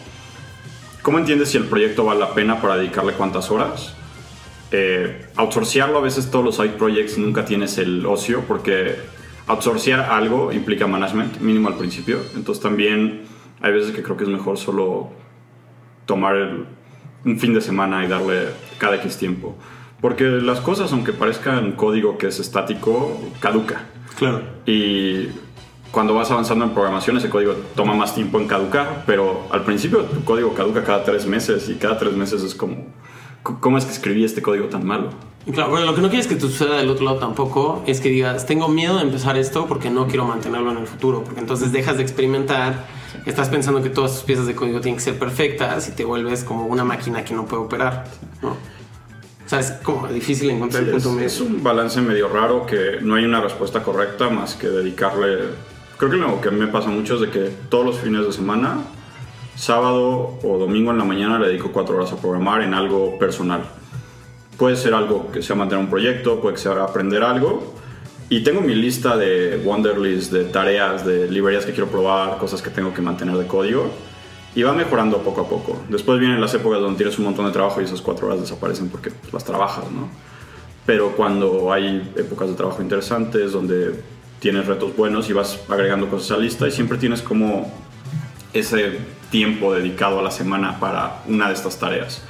[1.02, 3.94] cómo entiendes si el proyecto vale la pena para dedicarle cuántas horas.
[4.70, 8.96] Eh, outsourcearlo a veces todos los side projects nunca tienes el ocio porque
[9.48, 12.20] outsourcear algo implica management mínimo al principio.
[12.34, 13.22] Entonces también
[13.60, 15.10] hay veces que creo que es mejor solo
[16.06, 16.64] tomar el,
[17.24, 19.56] un fin de semana y darle cada X tiempo.
[20.00, 23.86] Porque las cosas, aunque parezcan código que es estático, caduca.
[24.18, 24.42] Claro.
[24.66, 25.28] Y
[25.92, 30.00] cuando vas avanzando en programación, ese código toma más tiempo en caducar, pero al principio
[30.04, 32.86] tu código caduca cada tres meses y cada tres meses es como,
[33.42, 35.10] ¿cómo es que escribí este código tan malo?
[35.52, 38.08] Claro, bueno, lo que no quieres que te suceda del otro lado tampoco es que
[38.08, 41.72] digas, tengo miedo de empezar esto porque no quiero mantenerlo en el futuro, porque entonces
[41.72, 42.86] dejas de experimentar,
[43.26, 46.44] estás pensando que todas tus piezas de código tienen que ser perfectas y te vuelves
[46.44, 48.04] como una máquina que no puede operar,
[48.42, 48.50] ¿no?
[48.50, 51.26] O sea, es como difícil encontrar Sí, el punto es, medio.
[51.26, 55.38] es un balance medio raro que no hay una respuesta correcta más que dedicarle.
[55.98, 58.78] Creo que lo que me pasa mucho es de que todos los fines de semana,
[59.56, 63.62] sábado o domingo en la mañana, le dedico cuatro horas a programar en algo personal.
[64.56, 67.74] Puede ser algo que sea mantener un proyecto, puede ser aprender algo.
[68.32, 72.70] Y tengo mi lista de Wonderlist, de tareas, de librerías que quiero probar, cosas que
[72.70, 73.90] tengo que mantener de código.
[74.54, 75.82] Y va mejorando poco a poco.
[75.90, 78.88] Después vienen las épocas donde tienes un montón de trabajo y esas cuatro horas desaparecen
[78.88, 80.08] porque pues, las trabajas, ¿no?
[80.86, 84.00] Pero cuando hay épocas de trabajo interesantes, donde
[84.40, 87.70] tienes retos buenos y vas agregando cosas a la lista y siempre tienes como
[88.54, 88.98] ese
[89.30, 92.22] tiempo dedicado a la semana para una de estas tareas.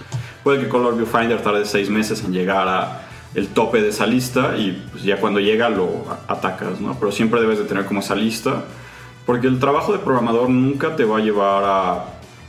[0.43, 4.57] Puede que Color Viewfinder tarde seis meses en llegar a el tope de esa lista
[4.57, 6.97] y pues, ya cuando llega lo atacas, ¿no?
[6.99, 8.65] Pero siempre debes de tener como esa lista
[9.27, 12.05] porque el trabajo de programador nunca te va a llevar a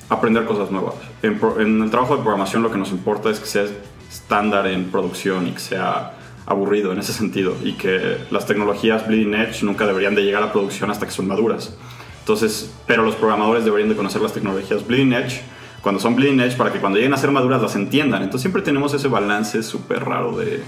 [0.10, 0.96] aprender cosas nuevas.
[1.22, 3.66] En el trabajo de programación lo que nos importa es que sea
[4.10, 6.14] estándar en producción y que sea
[6.46, 10.52] aburrido en ese sentido y que las tecnologías bleeding edge nunca deberían de llegar a
[10.52, 11.76] producción hasta que son maduras.
[12.20, 15.42] Entonces, pero los programadores deberían de conocer las tecnologías bleeding edge
[15.84, 18.24] cuando son bleeding edge para que cuando lleguen a ser maduras las entiendan.
[18.24, 20.64] Entonces siempre tenemos ese balance súper raro de,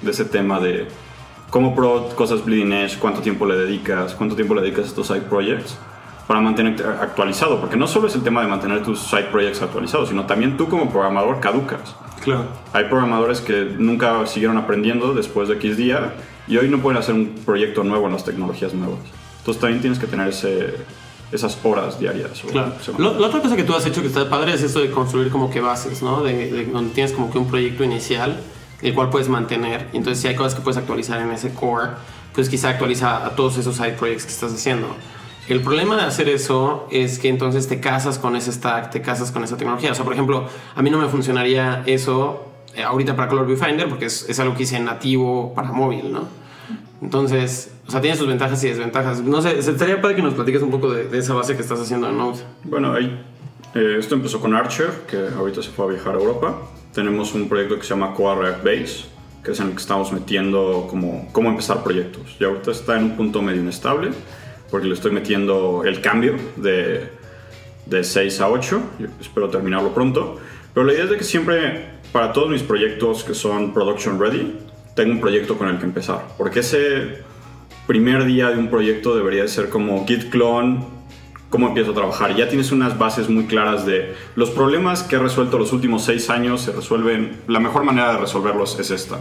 [0.00, 0.88] de ese tema de
[1.50, 5.06] cómo pro cosas bleeding edge, cuánto tiempo le dedicas, cuánto tiempo le dedicas a estos
[5.06, 5.76] side projects
[6.26, 10.08] para mantenerte actualizado, porque no solo es el tema de mantener tus side projects actualizados,
[10.08, 11.94] sino también tú como programador caducas.
[12.22, 12.46] Claro.
[12.72, 16.14] Hay programadores que nunca siguieron aprendiendo después de X día
[16.48, 19.00] y hoy no pueden hacer un proyecto nuevo en las tecnologías nuevas.
[19.40, 20.74] Entonces también tienes que tener ese,
[21.32, 22.42] esas horas diarias.
[22.50, 22.72] Claro.
[22.98, 25.30] Lo- la otra cosa que tú has hecho que está padre es esto de construir
[25.30, 26.22] como que bases, ¿no?
[26.22, 28.40] De, de donde tienes como que un proyecto inicial,
[28.82, 29.88] el cual puedes mantener.
[29.92, 31.90] Y entonces, si hay cosas que puedes actualizar en ese core,
[32.34, 34.88] pues quizá actualiza a todos esos side projects que estás haciendo.
[35.48, 39.30] El problema de hacer eso es que entonces te casas con ese stack, te casas
[39.30, 39.92] con esa tecnología.
[39.92, 43.88] O sea, por ejemplo, a mí no me funcionaría eso eh, ahorita para Color Viewfinder
[43.88, 46.26] porque es, es algo que hice nativo para móvil, ¿no?
[47.02, 49.20] Entonces, o sea, tiene sus ventajas y desventajas.
[49.20, 51.62] No sé, se estaría padre que nos platiques un poco de, de esa base que
[51.62, 52.40] estás haciendo en Node.
[52.64, 53.20] Bueno, ahí,
[53.74, 56.56] eh, esto empezó con Archer, que ahorita se fue a viajar a Europa.
[56.92, 59.04] Tenemos un proyecto que se llama Core React Base,
[59.42, 62.36] que es en el que estamos metiendo como cómo empezar proyectos.
[62.38, 64.12] Y ahorita está en un punto medio inestable,
[64.70, 67.10] porque le estoy metiendo el cambio de,
[67.86, 68.82] de 6 a 8.
[69.00, 70.36] Yo espero terminarlo pronto.
[70.72, 74.56] Pero la idea es de que siempre, para todos mis proyectos que son production ready,
[74.94, 76.26] tengo un proyecto con el que empezar.
[76.38, 77.22] Porque ese
[77.86, 80.80] primer día de un proyecto debería ser como git clone,
[81.50, 82.34] cómo empiezo a trabajar.
[82.34, 86.30] Ya tienes unas bases muy claras de los problemas que he resuelto los últimos seis
[86.30, 89.20] años se resuelven, la mejor manera de resolverlos es esta.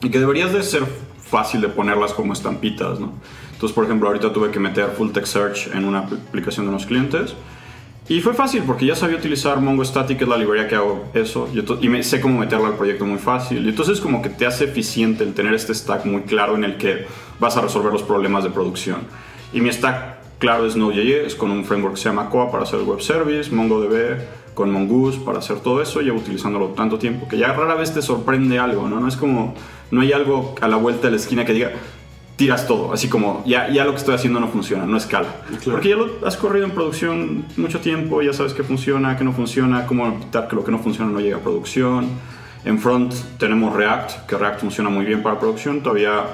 [0.00, 0.84] Y que deberías de ser
[1.18, 3.12] fácil de ponerlas como estampitas, ¿no?
[3.52, 6.86] Entonces, por ejemplo, ahorita tuve que meter Full Text Search en una aplicación de unos
[6.86, 7.34] clientes.
[8.08, 11.04] Y fue fácil porque ya sabía utilizar Mongo Static, que es la librería que hago
[11.14, 11.48] eso,
[11.80, 13.64] y, me, sé cómo meterlo al proyecto muy fácil.
[13.64, 16.76] Y entonces como que te hace eficiente el tener este stack muy claro en el
[16.76, 17.06] que
[17.38, 18.98] vas a resolver los problemas de producción.
[19.52, 22.80] Y mi stack claro es Node.js con un framework que se llama Coa para hacer
[22.80, 26.00] el web service, MongoDB con Mongoose para hacer todo eso.
[26.00, 29.00] Llevo utilizándolo tanto tiempo que ya rara vez te sorprende algo, ¿no?
[29.00, 29.54] No es como,
[29.90, 31.72] no hay algo a la vuelta de la esquina que diga,
[32.36, 35.28] tiras todo, así como ya, ya lo que estoy haciendo no funciona, no escala.
[35.64, 39.32] Porque ya lo has corrido en producción mucho tiempo, ya sabes qué funciona, qué no
[39.32, 42.08] funciona, cómo evitar que lo que no funciona no llegue a producción.
[42.64, 45.82] En front tenemos React, que React funciona muy bien para producción.
[45.82, 46.24] Todavía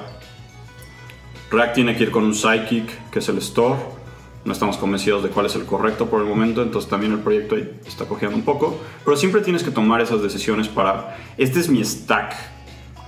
[1.51, 3.99] React tiene que ir con un Psychic, que es el store
[4.45, 7.55] no estamos convencidos de cuál es el correcto por el momento, entonces también el proyecto
[7.85, 11.83] está cogiendo un poco, pero siempre tienes que tomar esas decisiones para, este es mi
[11.83, 12.35] stack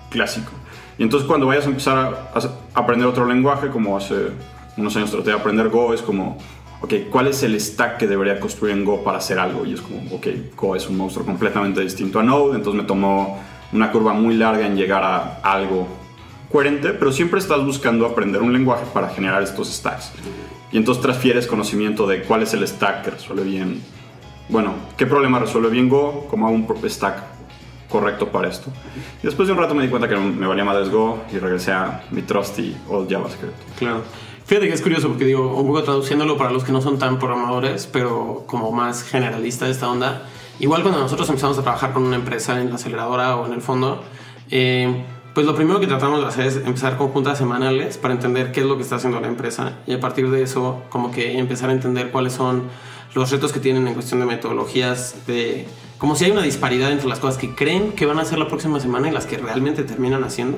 [0.09, 0.51] clásico.
[0.97, 1.97] Y entonces cuando vayas a empezar
[2.33, 2.39] a,
[2.73, 4.27] aprender otro lenguaje, como hace
[4.77, 6.37] unos años traté de aprender Go, es como,
[6.81, 9.65] ok, ¿cuál es el stack que debería construir en Go para hacer algo?
[9.65, 13.39] Y es como, ok, Go es un monstruo completamente distinto a Node, entonces me tomó
[13.73, 15.87] una curva muy larga en llegar a algo
[16.51, 20.11] coherente, pero siempre estás buscando aprender un lenguaje para generar estos stacks.
[20.71, 23.81] Y entonces transfieres conocimiento de cuál es el stack que resuelve bien.
[24.49, 27.30] Bueno, qué problema resuelve bien Go, cómo hago un stack
[27.91, 28.71] correcto para esto.
[29.21, 31.71] Y después de un rato me di cuenta que me valía más Go y regresé
[31.73, 33.55] a mi trusty old JavaScript.
[33.77, 34.01] Claro.
[34.45, 37.19] Fíjate que es curioso porque digo, un poco traduciéndolo para los que no son tan
[37.19, 40.23] programadores, pero como más generalista de esta onda.
[40.59, 43.61] Igual cuando nosotros empezamos a trabajar con una empresa en la aceleradora o en el
[43.61, 44.03] fondo,
[44.49, 48.51] eh, pues lo primero que tratamos de hacer es empezar con juntas semanales para entender
[48.51, 51.37] qué es lo que está haciendo la empresa y a partir de eso como que
[51.37, 52.63] empezar a entender cuáles son
[53.13, 55.67] los retos que tienen en cuestión de metodologías, de
[56.01, 58.47] como si hay una disparidad entre las cosas que creen que van a hacer la
[58.47, 60.57] próxima semana y las que realmente terminan haciendo.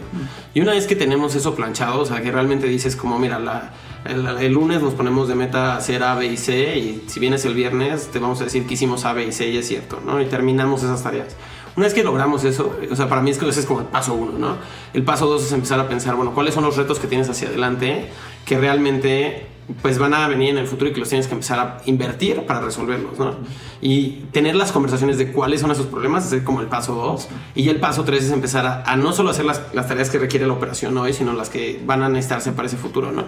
[0.53, 3.73] Y una vez que tenemos eso planchado, o sea, que realmente dices como, mira, la,
[4.05, 7.43] el, el, lunes nos ponemos de meta hacer A, B y C y si vienes
[7.43, 9.99] el viernes te vamos a decir que hicimos A, B y C y es cierto,
[10.05, 10.21] ¿no?
[10.21, 11.35] Y terminamos esas tareas.
[11.75, 13.87] Una vez que logramos eso, o sea, para mí es que ese es como el
[13.87, 14.55] paso uno, ¿no?
[14.93, 17.49] El paso dos es empezar a pensar, bueno, ¿cuáles son los retos que tienes hacia
[17.49, 18.11] adelante
[18.45, 21.59] que realmente pues van a venir en el futuro y que los tienes que empezar
[21.59, 23.35] a invertir para resolverlos, ¿no?
[23.81, 27.27] Y tener las conversaciones de cuáles son esos problemas es como el paso 2.
[27.55, 30.47] Y el paso 3 es empezar a, no solo hacer las, las, tareas que requiere
[30.47, 33.23] la operación hoy, sino las que van a necesitarse para ese futuro, ¿no?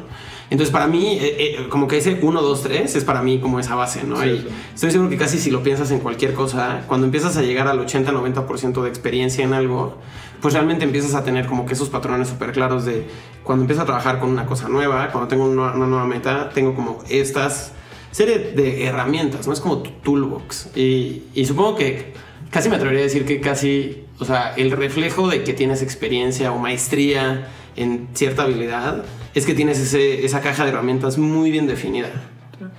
[0.50, 3.60] Entonces, para mí, eh, eh, como que ese 1, 2, 3 es para mí como
[3.60, 4.24] esa base, ¿no?
[4.26, 7.68] y estoy seguro que casi si lo piensas en cualquier cosa, cuando empiezas a llegar
[7.68, 9.98] al 80-90% de experiencia en algo,
[10.46, 13.04] pues realmente empiezas a tener como que esos patrones súper claros de
[13.44, 17.04] cuando empiezo a trabajar con una cosa nueva, cuando tengo una, nueva meta, tengo como
[17.10, 17.74] estas
[18.12, 19.54] serie de herramientas, ¿no?
[19.54, 20.70] Es como tu toolbox.
[20.76, 22.14] Y, y, supongo que
[22.52, 26.52] casi me atrevería a decir que casi, o sea, el reflejo de que tienes experiencia
[26.52, 29.04] o maestría en cierta habilidad
[29.34, 32.10] es que tienes ese, esa caja de herramientas muy bien definida.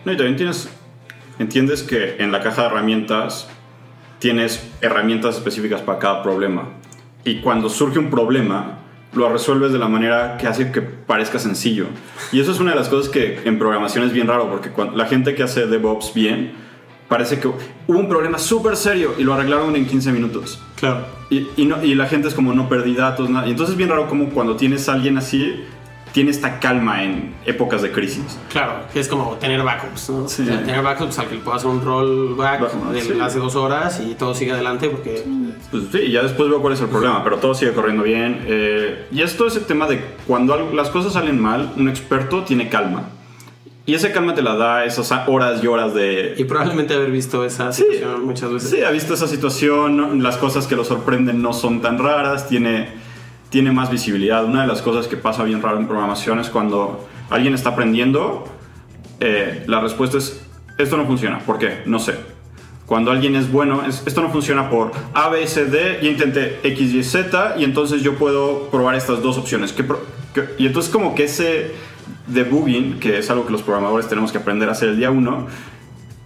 [0.05, 0.68] No, y también tienes,
[1.40, 3.48] entiendes que en la caja de herramientas
[4.20, 6.68] tienes herramientas específicas para cada problema
[7.26, 8.78] y cuando surge un problema,
[9.12, 11.86] lo resuelves de la manera que hace que parezca sencillo.
[12.30, 14.96] Y eso es una de las cosas que en programación es bien raro, porque cuando,
[14.96, 16.52] la gente que hace DevOps bien,
[17.08, 20.62] parece que hubo un problema súper serio y lo arreglaron en 15 minutos.
[20.76, 21.04] Claro.
[21.28, 23.48] Y, y, no, y la gente es como, no perdí datos, nada.
[23.48, 25.64] Y entonces es bien raro como cuando tienes a alguien así,
[26.12, 28.38] tiene esta calma en épocas de crisis.
[28.50, 30.24] Claro, es como tener backups, ¿no?
[30.24, 34.34] tener backups al que le puedas hacer un rollback de hace dos horas y todo
[34.34, 35.24] sigue adelante porque...
[35.70, 38.44] Pues sí, ya después veo cuál es el problema, pero todo sigue corriendo bien.
[38.46, 42.68] Eh, y esto es el tema de cuando las cosas salen mal, un experto tiene
[42.68, 43.11] calma.
[43.85, 46.35] Y esa calma te la da esas horas y horas de...
[46.37, 48.70] Y probablemente haber visto esa situación muchas veces.
[48.70, 53.07] Sí, ha visto esa situación, las cosas que lo sorprenden no son tan raras, tiene
[53.48, 54.44] tiene más visibilidad.
[54.44, 58.44] Una de las cosas que pasa bien raro en programación es cuando alguien está aprendiendo,
[59.20, 60.44] eh, la respuesta es,
[60.79, 61.38] esto no funciona.
[61.38, 61.83] ¿Por qué?
[61.87, 62.14] No sé.
[62.87, 66.94] Cuando alguien es bueno, esto no funciona por A, B, C, D, y intenté X,
[66.94, 69.75] Y, Z, y entonces yo puedo probar estas dos opciones.
[70.59, 71.72] y entonces como que ese
[72.29, 75.49] debugging, que es algo que los programadores tenemos que aprender a hacer el día uno,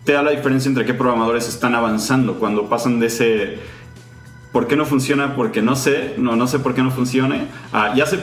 [0.05, 3.59] te da la diferencia entre qué programadores están avanzando cuando pasan de ese
[4.53, 5.37] ¿Por qué no funciona?
[5.37, 7.47] Porque no sé, no, no sé por qué no funcione.
[7.73, 8.19] Ah, ya sé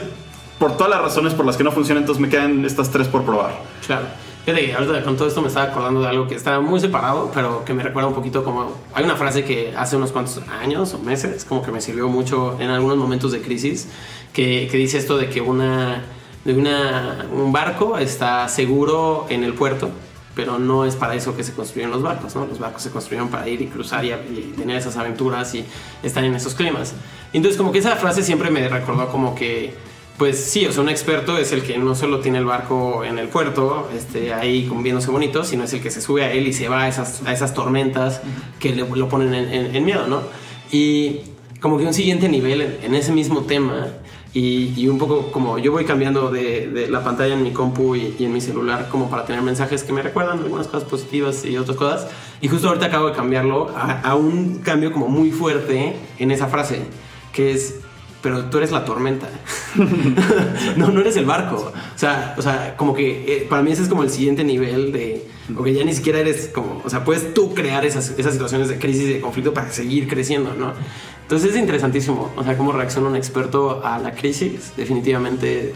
[0.58, 3.24] por todas las razones por las que no funciona, entonces me quedan estas tres por
[3.24, 3.52] probar.
[3.86, 4.06] Claro.
[4.48, 7.66] Fíjate, ahorita con todo esto me estaba acordando de algo que está muy separado, pero
[7.66, 8.72] que me recuerda un poquito como...
[8.94, 12.56] Hay una frase que hace unos cuantos años o meses, como que me sirvió mucho
[12.58, 13.88] en algunos momentos de crisis,
[14.32, 16.02] que, que dice esto de que una
[16.46, 19.90] de una, un barco está seguro en el puerto,
[20.34, 22.46] pero no es para eso que se construyeron los barcos, ¿no?
[22.46, 25.66] Los barcos se construyeron para ir y cruzar y, y tener esas aventuras y
[26.02, 26.94] estar en esos climas.
[27.34, 29.74] Entonces como que esa frase siempre me recordó como que
[30.18, 33.20] pues sí, o sea, un experto es el que no solo tiene el barco en
[33.20, 36.52] el puerto, este, ahí viéndose bonito, sino es el que se sube a él y
[36.52, 38.20] se va a esas, a esas tormentas
[38.58, 40.22] que le, lo ponen en, miedo, ¿no?
[40.72, 41.20] Y
[41.60, 43.86] como que un siguiente nivel en, ese mismo tema,
[44.34, 48.24] y, un poco como yo voy cambiando de, la pantalla en mi compu y, y,
[48.24, 51.76] en mi celular como para tener mensajes que me recuerdan algunas cosas positivas y otras
[51.76, 52.08] cosas.
[52.40, 56.48] Y justo ahorita acabo de cambiarlo a, a un cambio como muy fuerte en esa
[56.48, 56.82] frase,
[57.32, 57.80] que es
[58.22, 59.28] pero tú eres la tormenta.
[60.76, 61.72] no, no eres el barco.
[61.94, 64.92] O sea, o sea como que eh, para mí ese es como el siguiente nivel
[64.92, 68.32] de, o que ya ni siquiera eres como, o sea, puedes tú crear esas, esas
[68.32, 70.72] situaciones de crisis y de conflicto para seguir creciendo, ¿no?
[71.22, 75.74] Entonces es interesantísimo, o sea, cómo reacciona un experto a la crisis, definitivamente.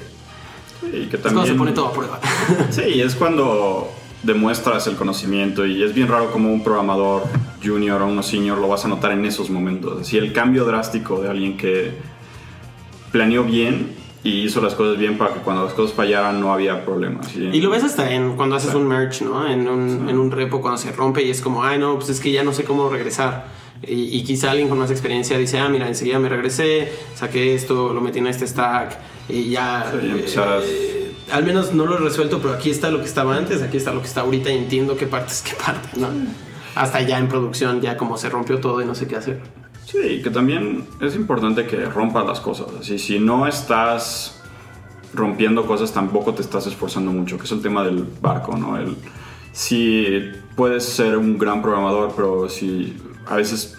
[0.81, 2.21] Sí, que también, es cuando se pone todo a prueba.
[2.71, 3.91] sí, es cuando
[4.23, 7.25] demuestras el conocimiento y es bien raro como un programador
[7.63, 10.03] junior o uno senior lo vas a notar en esos momentos.
[10.03, 11.93] Así el cambio drástico de alguien que
[13.13, 13.95] planeó bien
[14.25, 17.29] y hizo las cosas bien para que cuando las cosas fallaran no había problemas.
[17.29, 17.51] ¿sí?
[17.53, 19.47] Y lo ves hasta en cuando haces un merge, ¿no?
[19.49, 20.11] En un, sí.
[20.11, 22.43] en un repo cuando se rompe y es como, ay, no, pues es que ya
[22.43, 23.47] no sé cómo regresar.
[23.83, 27.93] Y, y, quizá alguien con más experiencia dice, ah, mira, enseguida me regresé, saqué esto,
[27.93, 28.97] lo metí en este stack
[29.29, 29.91] y ya...
[29.91, 33.37] Sí, eh, eh, al menos no lo he resuelto, pero aquí está lo que estaba
[33.37, 36.09] antes, aquí está lo que está ahorita y entiendo qué parte es qué parte, ¿no?
[36.77, 39.41] Hasta ya en producción, ya como se rompió todo y no sé qué hacer.
[39.87, 42.69] Sí, que también es importante que rompas las cosas.
[42.81, 44.41] Así, si no estás
[45.15, 48.79] rompiendo cosas, tampoco te estás esforzando mucho, que es el tema del barco, ¿no?
[48.79, 48.97] El,
[49.53, 53.77] si puedes ser un gran programador, pero si a veces,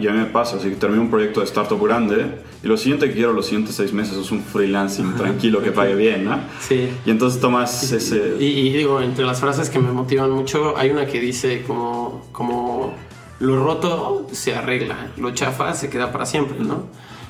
[0.00, 3.32] ya me pasa, si termino un proyecto de startup grande y lo siguiente que quiero
[3.32, 6.38] los siguientes seis meses es un freelancing tranquilo que pague bien, ¿no?
[6.60, 6.88] Sí.
[7.04, 8.36] Y entonces tomas y, ese...
[8.40, 12.26] Y, y, digo, entre las frases que me motivan mucho, hay una que dice como...
[12.32, 12.94] como
[13.40, 16.86] lo roto se arregla, lo chafa se queda para siempre, ¿no?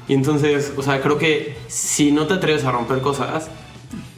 [0.07, 3.49] Y entonces, o sea, creo que si no te atreves a romper cosas,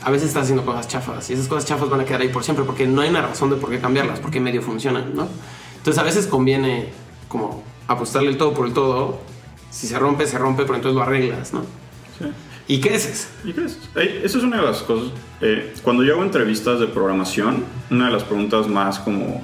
[0.03, 2.45] a veces estás haciendo cosas chafas y esas cosas chafas van a quedar ahí por
[2.45, 5.29] siempre porque no hay una razón de por qué cambiarlas, porque medio funcionan, ¿no?
[5.77, 6.89] Entonces a veces conviene
[7.29, 9.21] como apostarle el todo por el todo,
[9.71, 11.63] si se rompe, se rompe, pero entonces lo arreglas, ¿no?
[12.19, 12.27] Sí.
[12.69, 13.29] Y creces.
[13.45, 13.89] Y creces.
[13.95, 15.13] Hey, esa es una de las cosas.
[15.41, 19.43] Eh, cuando yo hago entrevistas de programación, una de las preguntas más como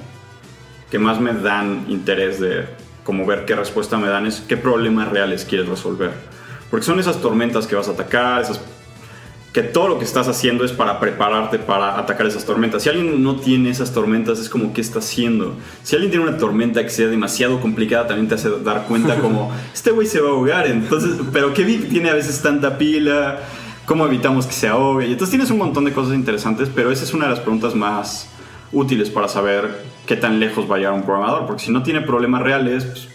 [0.93, 2.65] que más me dan interés de
[3.03, 6.11] como ver qué respuesta me dan es qué problemas reales quieres resolver.
[6.69, 8.61] Porque son esas tormentas que vas a atacar, esas
[9.51, 12.83] que todo lo que estás haciendo es para prepararte para atacar esas tormentas.
[12.83, 15.55] Si alguien no tiene esas tormentas, es como, ¿qué está haciendo?
[15.81, 19.51] Si alguien tiene una tormenta que sea demasiado complicada, también te hace dar cuenta como,
[19.73, 20.67] este güey se va a ahogar.
[20.67, 23.39] Entonces, pero ¿qué tiene a veces tanta pila?
[23.87, 25.07] ¿Cómo evitamos que se ahogue?
[25.07, 27.73] Y entonces tienes un montón de cosas interesantes, pero esa es una de las preguntas
[27.73, 28.27] más
[28.71, 31.45] útiles para saber qué tan lejos va a llegar un programador.
[31.45, 33.07] Porque si no tiene problemas reales, pues,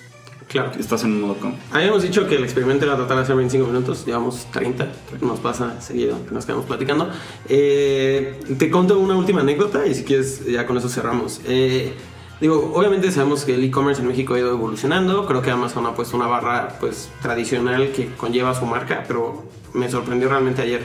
[0.49, 0.71] Claro.
[0.79, 1.55] Estás en un modo con.
[1.73, 4.89] Habíamos dicho que el experimento era tratar de hacer 25 minutos, llevamos 30,
[5.21, 7.11] nos pasa seguido, nos quedamos platicando.
[7.49, 11.43] Eh, te conto una última anécdota y si quieres ya con eso cerramos.
[11.47, 11.93] Eh,
[12.41, 15.95] digo, obviamente sabemos que el e-commerce en México ha ido evolucionando, creo que Amazon ha
[15.95, 20.81] puesto una barra pues tradicional que conlleva su marca, pero me sorprendió realmente ayer.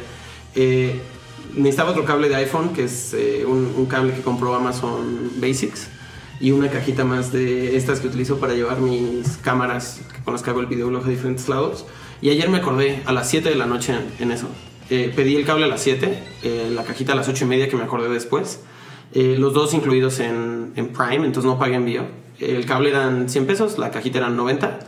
[0.56, 1.00] Eh,
[1.56, 5.88] necesitaba otro cable de iPhone, que es eh, un, un cable que compró Amazon Basics
[6.40, 10.50] y una cajita más de estas que utilizo para llevar mis cámaras con las que
[10.50, 11.86] hago el videolog a diferentes lados.
[12.22, 14.48] Y ayer me acordé a las 7 de la noche en eso.
[14.90, 17.70] Eh, pedí el cable a las 7, eh, la cajita a las 8 y media
[17.70, 18.62] que me acordé después.
[19.14, 22.04] Los dos incluidos en, en, Prime, entonces no pagué envío.
[22.40, 24.80] El cable eran 100 pesos, la cajita eran 90.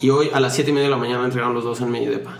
[0.00, 2.12] Y hoy a las 7 y media de la mañana entregaron los dos en medio
[2.12, 2.38] de pan.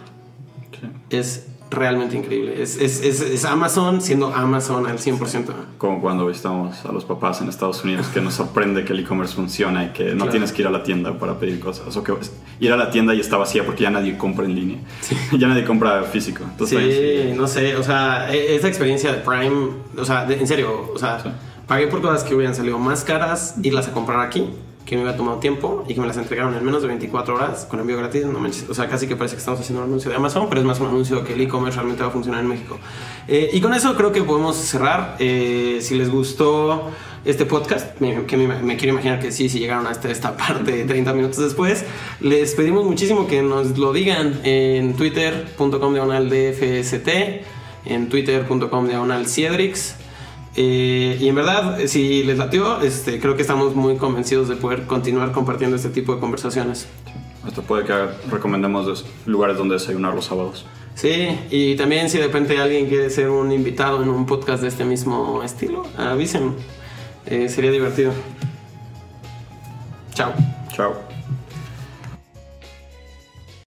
[0.80, 0.86] Sí.
[1.10, 2.62] Es realmente increíble.
[2.62, 5.52] Es, es, es, es, Amazon siendo Amazon al 100%.
[5.78, 9.34] Como cuando visitamos a los papás en Estados Unidos, que nos sorprende que el e-commerce
[9.34, 10.30] funciona y que no claro.
[10.30, 11.96] tienes que ir a la tienda para pedir cosas.
[11.96, 12.12] O que
[12.60, 14.78] ir a la tienda y está vacía porque ya nadie compra en línea.
[15.00, 15.16] Sí.
[15.38, 16.44] ya nadie compra físico.
[16.44, 17.76] Entonces, sí, no sé.
[17.76, 21.22] O sea, esa experiencia de Prime, o sea, de, en serio, o sea,
[21.66, 24.48] pagué por cosas que hubieran salido más caras irlas a comprar aquí
[24.84, 27.66] que me había tomado tiempo y que me las entregaron en menos de 24 horas
[27.68, 28.26] con envío gratis.
[28.26, 30.66] No o sea, casi que parece que estamos haciendo un anuncio de Amazon, pero es
[30.66, 32.78] más un anuncio que el e-commerce realmente va a funcionar en México.
[33.26, 35.16] Eh, y con eso creo que podemos cerrar.
[35.18, 36.90] Eh, si les gustó
[37.24, 41.12] este podcast, me, que me, quiero imaginar que sí, si llegaron hasta esta parte 30
[41.14, 41.84] minutos después,
[42.20, 47.08] les pedimos muchísimo que nos lo digan en twitter.com diagonal dfst,
[47.86, 50.03] en twitter.com diagonal ciedrix.
[50.56, 54.86] Eh, y en verdad, si les latió, este, creo que estamos muy convencidos de poder
[54.86, 56.88] continuar compartiendo este tipo de conversaciones.
[57.44, 57.92] Hasta puede que
[58.30, 60.64] recomendemos lugares donde desayunar los sábados.
[60.94, 64.68] Sí, y también si de repente alguien quiere ser un invitado en un podcast de
[64.68, 66.54] este mismo estilo, avisen.
[67.26, 68.12] Eh, sería divertido.
[70.14, 70.32] Chao.
[70.72, 71.13] Chao.